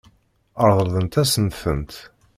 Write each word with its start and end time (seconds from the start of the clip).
Ṛeḍlent-asen-tent. 0.67 1.93